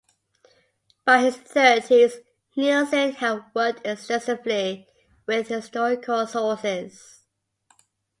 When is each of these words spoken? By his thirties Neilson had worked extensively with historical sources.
By 1.05 1.21
his 1.21 1.37
thirties 1.37 2.21
Neilson 2.57 3.13
had 3.17 3.43
worked 3.53 3.85
extensively 3.85 4.87
with 5.27 5.49
historical 5.49 6.25
sources. 6.25 7.19